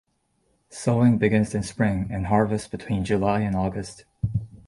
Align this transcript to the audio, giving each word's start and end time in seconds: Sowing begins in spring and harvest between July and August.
Sowing 0.71 1.19
begins 1.19 1.53
in 1.53 1.61
spring 1.61 2.07
and 2.09 2.25
harvest 2.25 2.71
between 2.71 3.05
July 3.05 3.41
and 3.41 3.55
August. 3.55 4.05